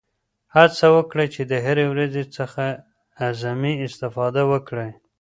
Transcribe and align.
هڅه 0.55 0.85
وکړئ 0.95 1.27
چې 1.35 1.41
د 1.51 1.53
هرې 1.65 1.85
ورځې 1.93 2.23
څخه 2.37 2.63
اعظمي 3.25 3.73
استفاده 3.87 4.41
وکړئ. 4.51 4.89